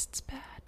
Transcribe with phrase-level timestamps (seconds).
[0.00, 0.59] tastes bad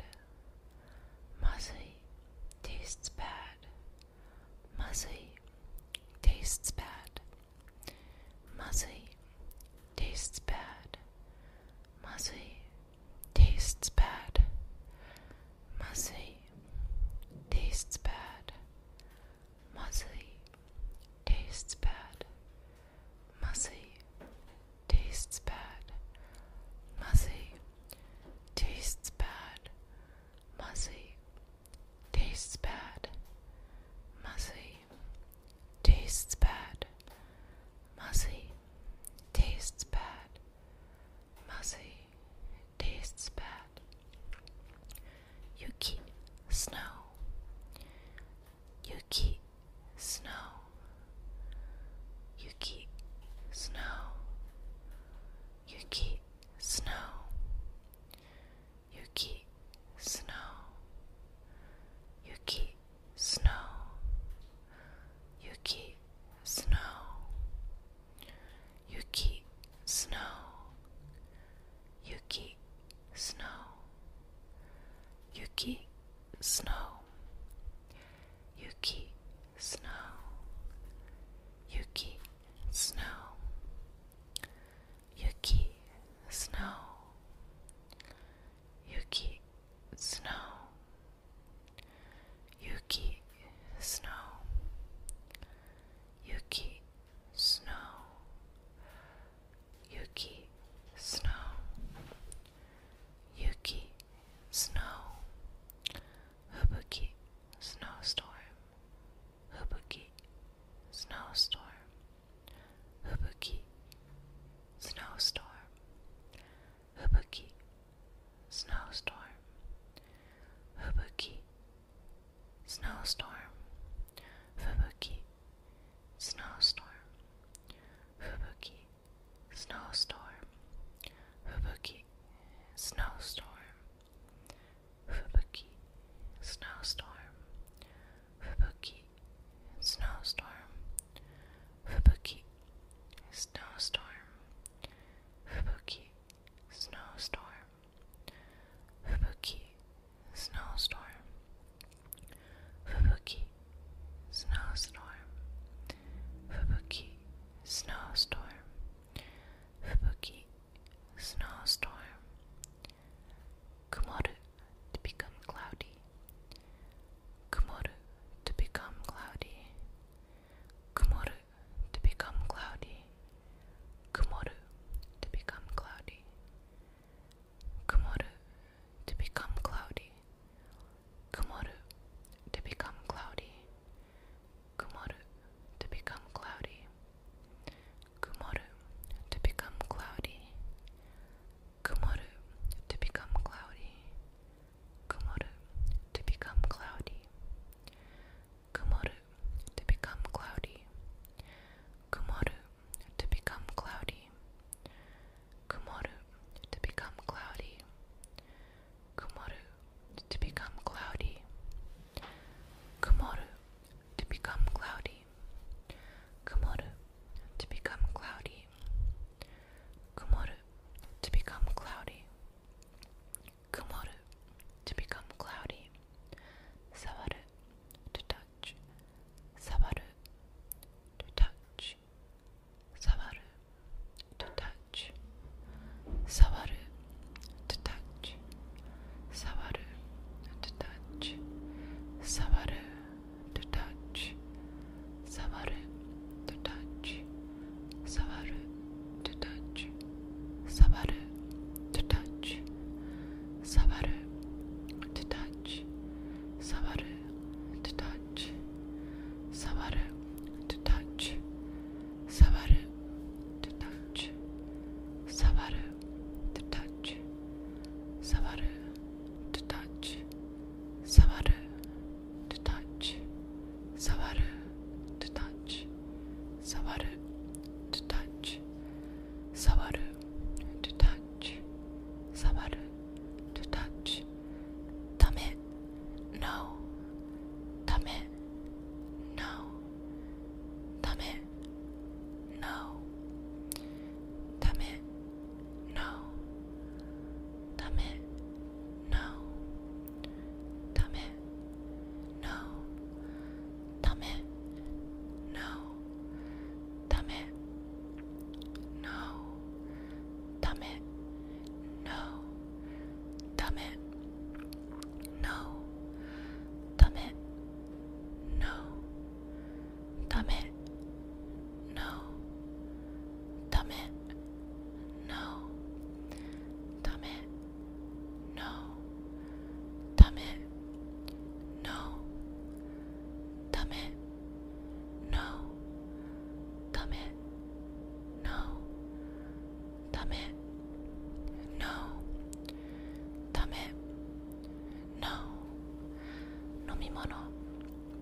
[347.11, 347.37] Mono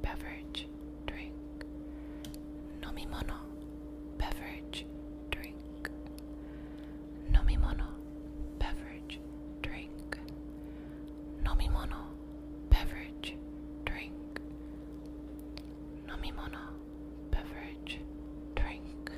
[0.02, 0.66] beverage
[1.06, 1.32] drink.
[2.82, 3.38] Nomimono
[4.18, 4.86] beverage
[5.30, 5.90] drink.
[7.32, 7.86] Nomimono
[8.58, 9.20] beverage
[9.62, 10.18] drink.
[11.44, 12.02] Nomimono
[12.70, 13.36] beverage
[13.84, 14.40] drink.
[16.06, 16.62] Nomimono
[17.30, 18.00] beverage
[18.54, 19.12] drink.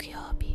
[0.00, 0.49] 기업이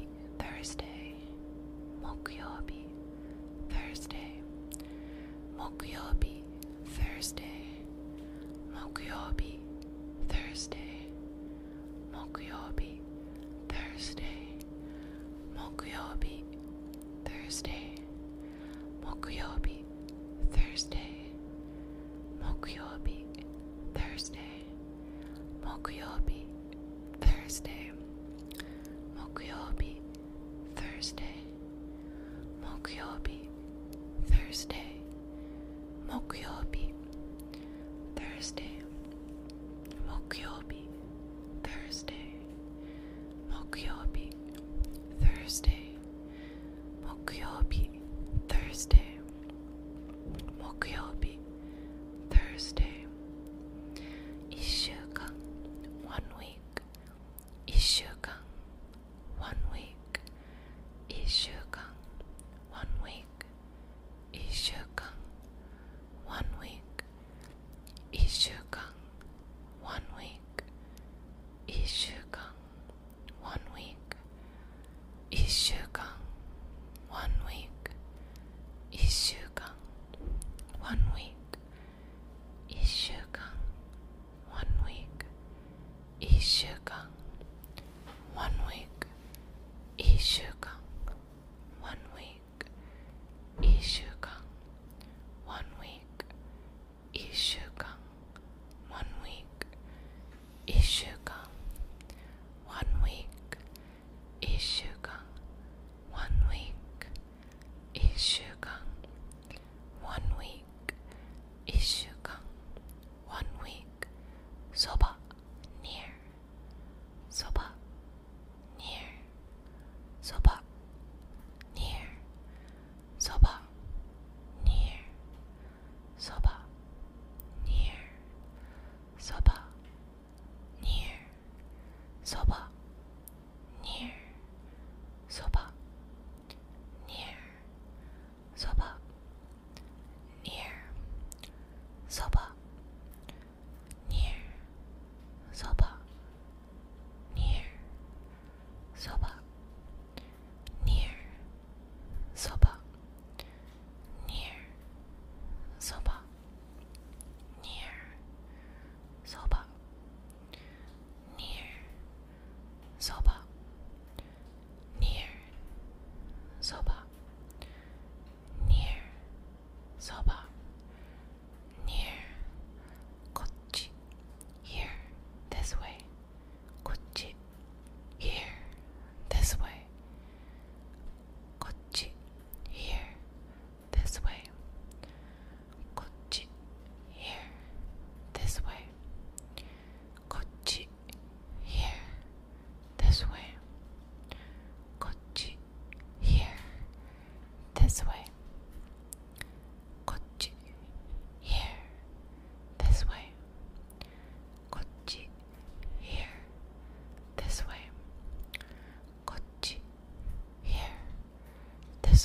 [38.46, 38.85] Thursday.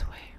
[0.08, 0.29] Way.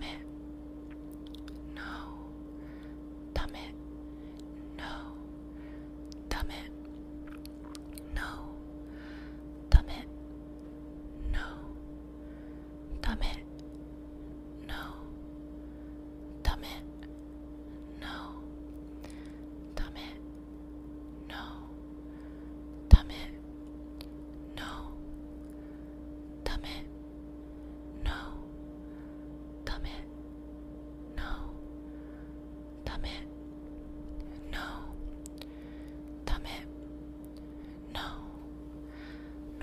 [0.00, 0.27] damn.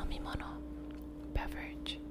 [0.06, 0.36] 飲み物
[1.34, 2.05] beverage.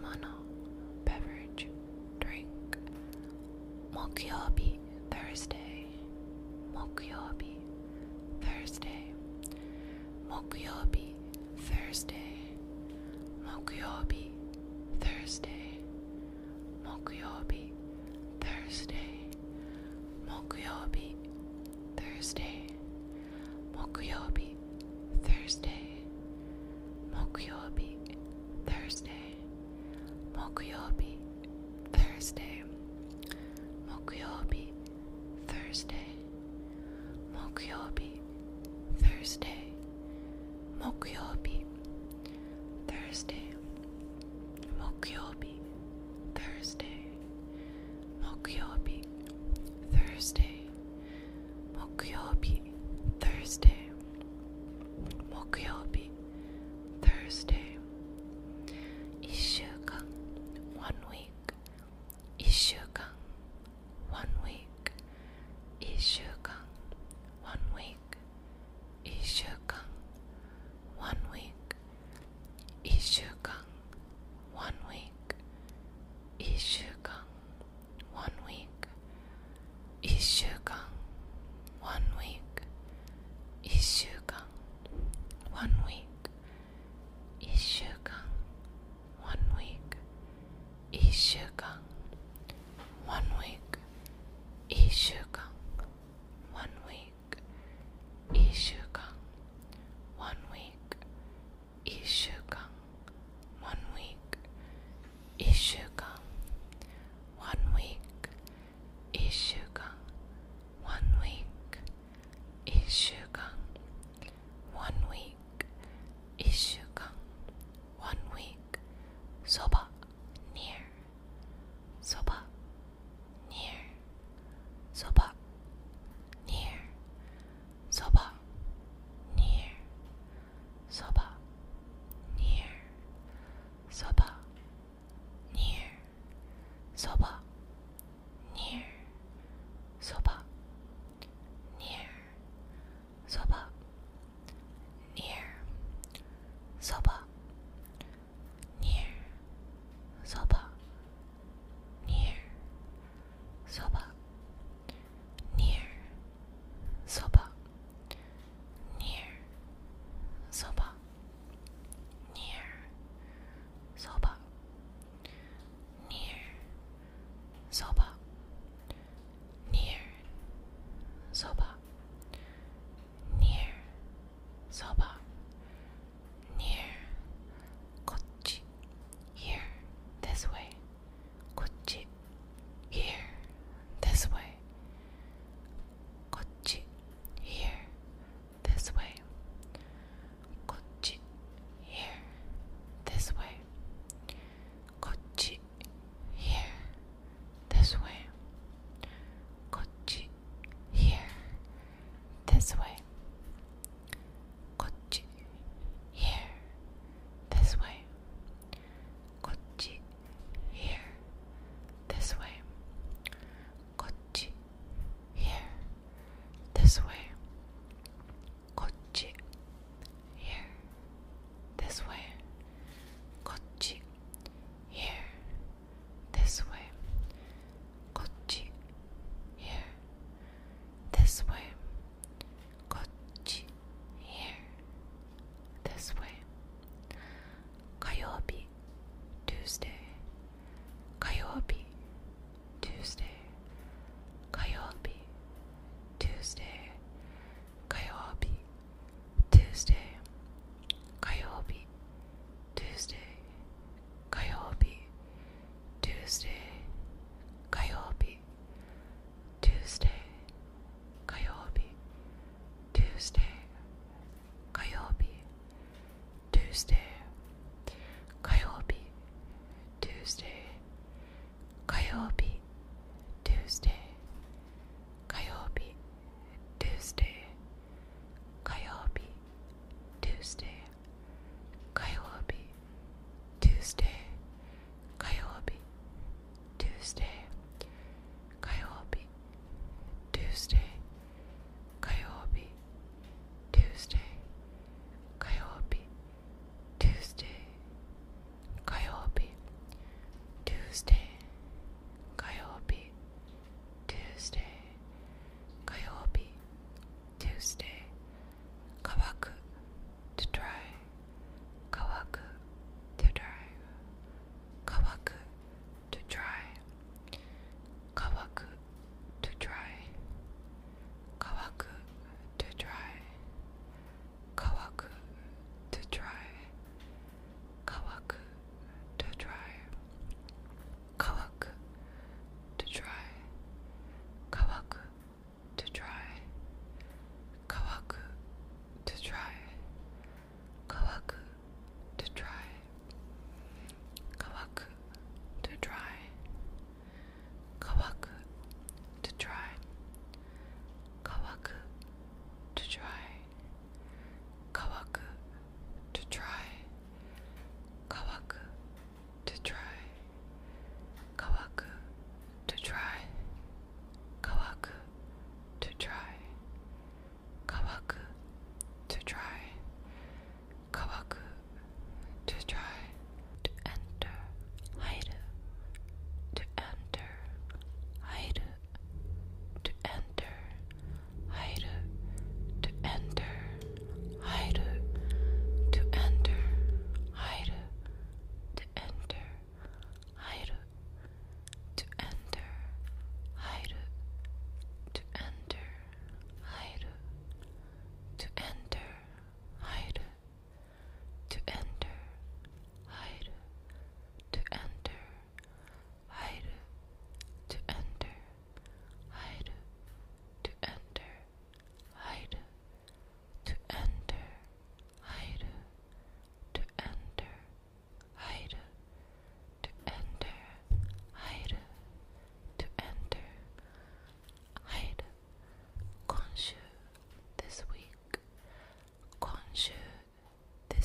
[0.00, 0.34] kimono,
[1.04, 1.68] beverage,
[2.20, 2.78] drink.
[3.94, 4.78] Mokuyobi,
[5.10, 5.86] Thursday.
[6.74, 7.56] Mokuyobi,
[8.40, 9.12] Thursday.
[10.30, 11.14] Mokuyobi,
[11.58, 12.36] Thursday.
[13.44, 14.30] Mokuyobi,
[15.00, 15.78] Thursday.
[16.84, 17.72] Mokuyobi,
[18.40, 19.28] Thursday.
[20.28, 21.14] Mokuyobi,
[21.96, 22.66] Thursday.
[23.76, 24.49] Mokuyobi,
[43.10, 43.49] Thursday.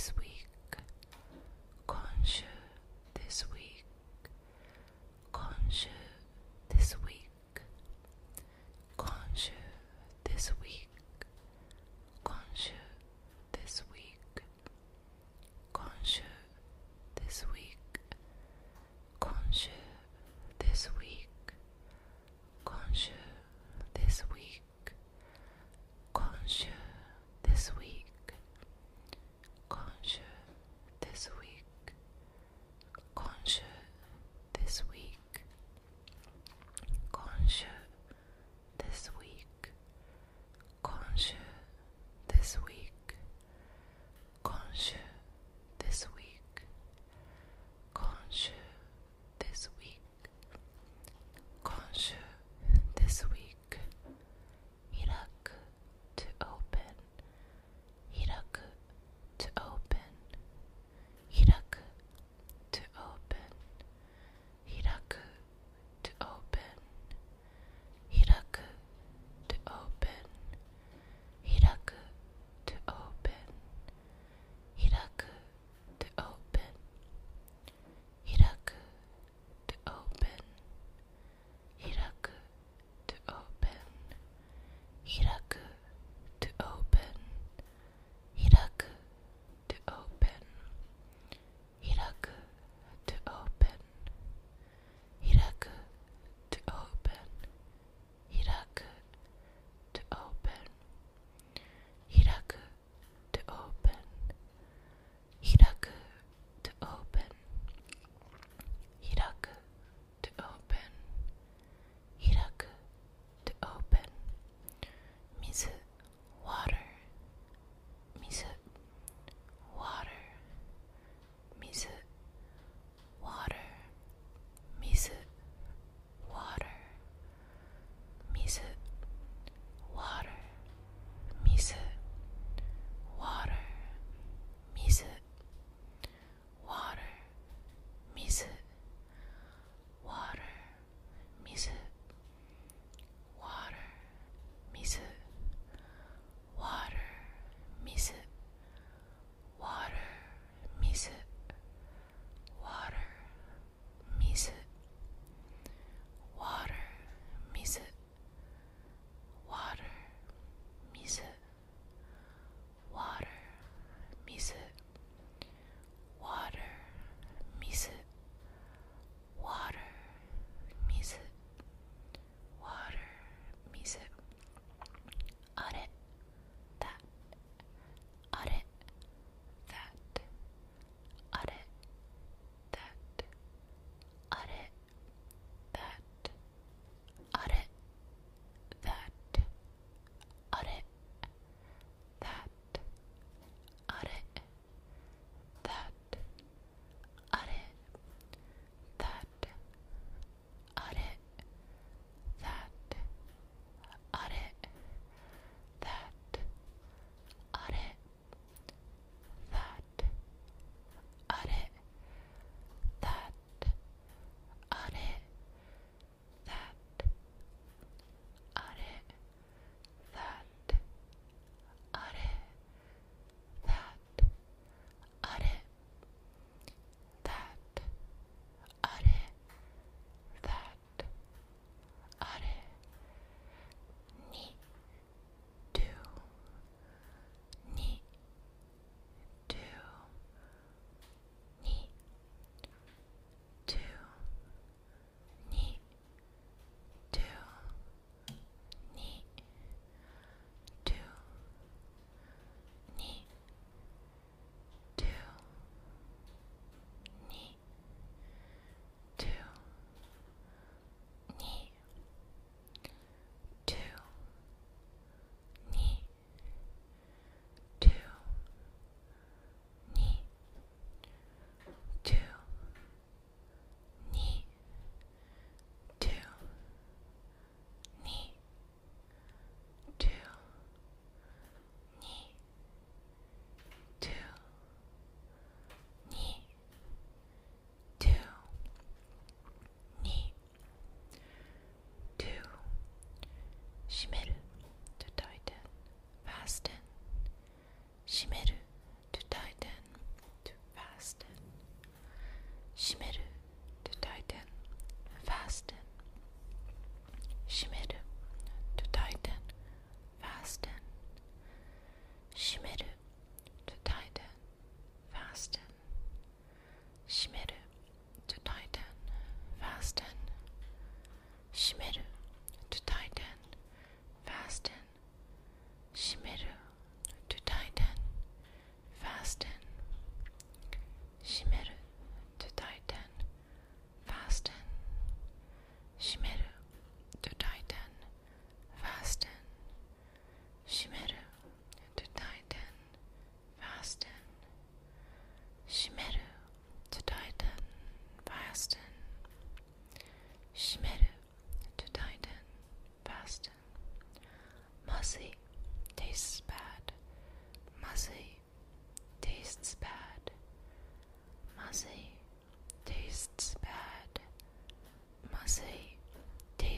[0.05, 0.34] sweet.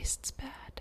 [0.08, 0.77] tastes bad.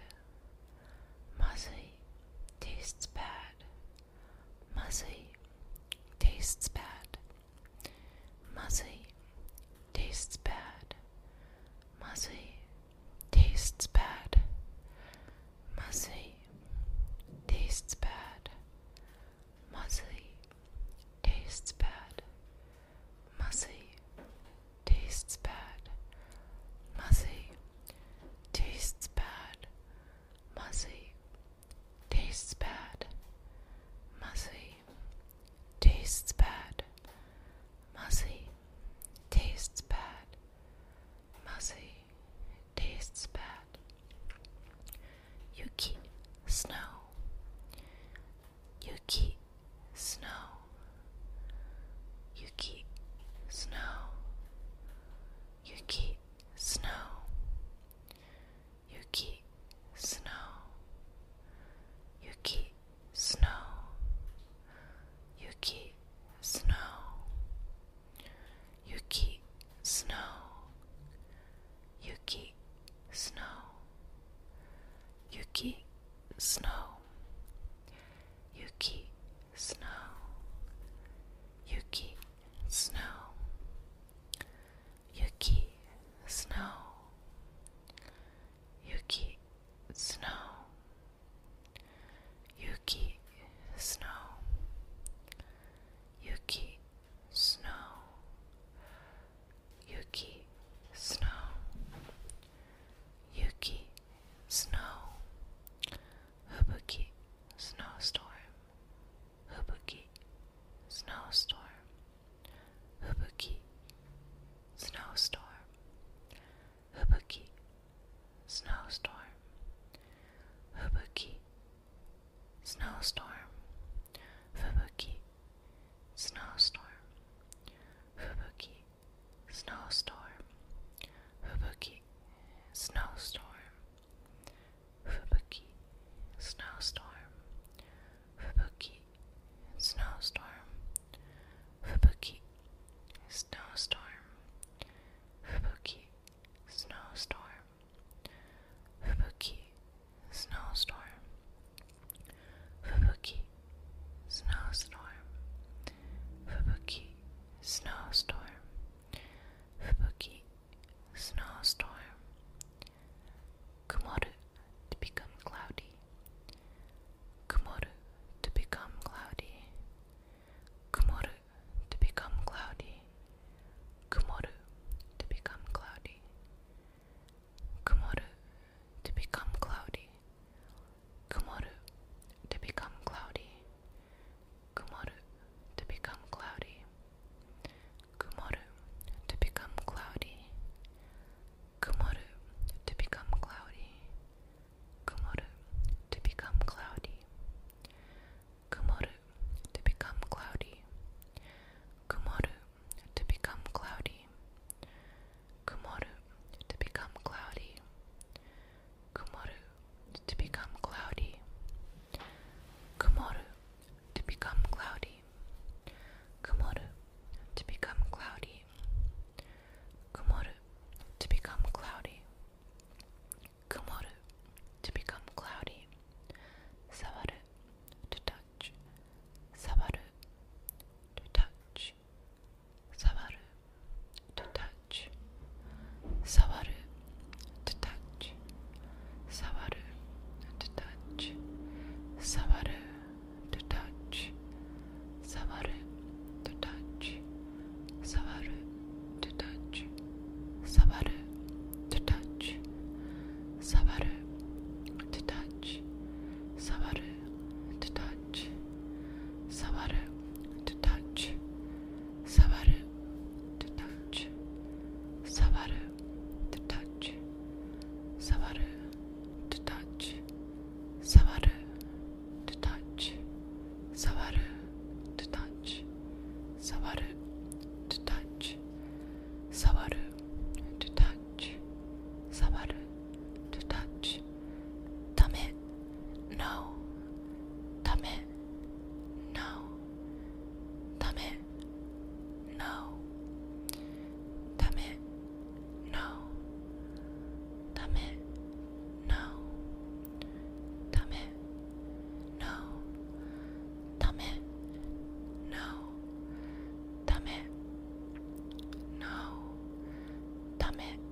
[310.77, 311.06] from.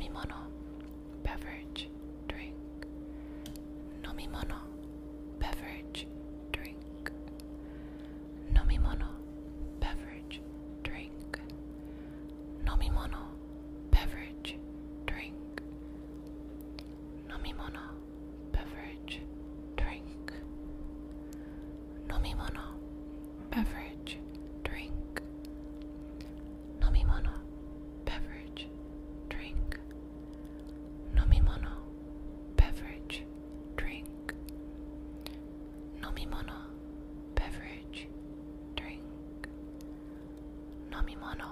[0.00, 0.26] 飲み物
[1.24, 1.90] beverage.
[41.28, 41.50] Mimono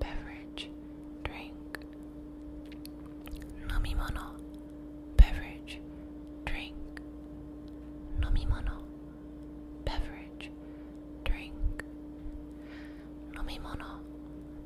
[0.00, 0.68] beverage
[1.24, 1.78] drink.
[5.16, 5.80] Beverage
[6.44, 6.74] drink.
[9.84, 10.50] Beverage
[11.24, 11.54] drink.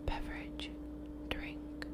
[0.06, 0.70] Beverage
[1.28, 1.86] drink.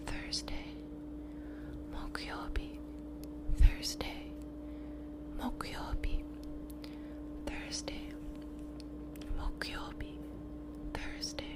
[0.06, 0.72] Thursday,
[3.60, 4.31] Thursday,
[7.46, 8.06] Thursday.
[10.94, 11.51] Thursday.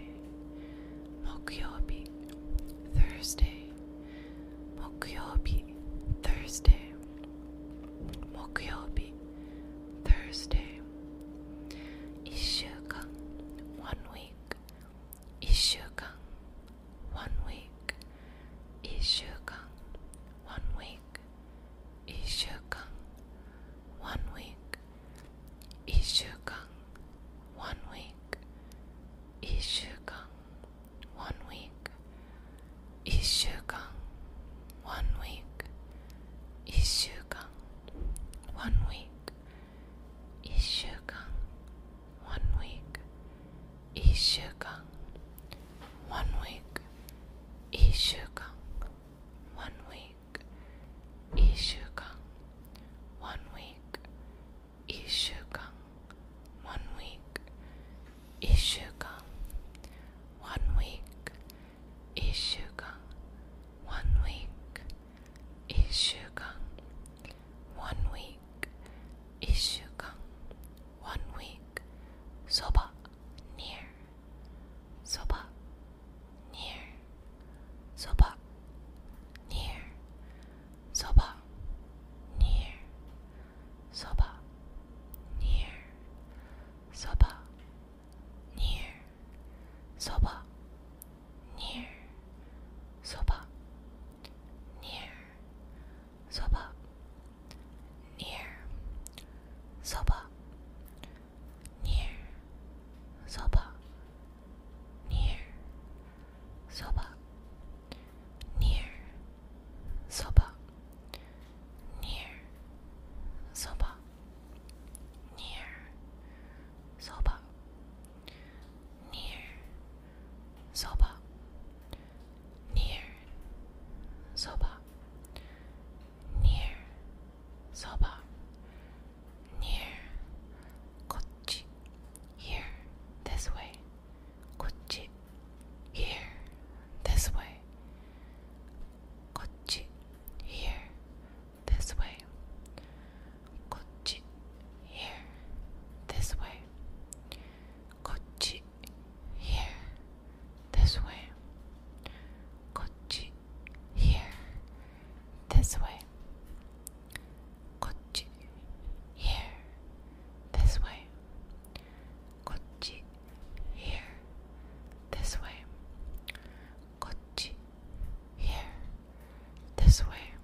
[169.96, 170.35] this way.